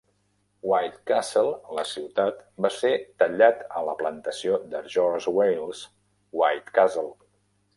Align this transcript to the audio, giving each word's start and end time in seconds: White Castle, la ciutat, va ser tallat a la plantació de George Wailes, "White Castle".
White 0.69 0.95
Castle, 1.09 1.49
la 1.79 1.83
ciutat, 1.89 2.39
va 2.65 2.71
ser 2.77 2.91
tallat 3.23 3.61
a 3.81 3.83
la 3.91 3.95
plantació 4.01 4.59
de 4.73 4.83
George 4.95 5.35
Wailes, 5.37 5.83
"White 6.43 6.79
Castle". 6.81 7.09